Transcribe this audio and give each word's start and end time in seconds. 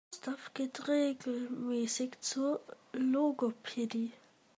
Gustav 0.09 0.51
geht 0.55 0.87
regelmäßig 0.87 2.19
zur 2.21 2.59
Logopädie. 2.91 4.11